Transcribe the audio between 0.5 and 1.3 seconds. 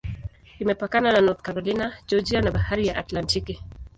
Imepakana na